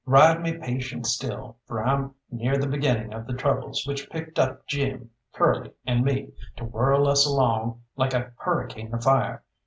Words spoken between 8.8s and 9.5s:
afire.